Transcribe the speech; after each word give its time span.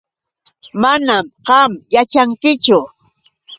Manam 0.81 1.25
qam 1.47 1.71
yaćhankichu. 1.93 2.79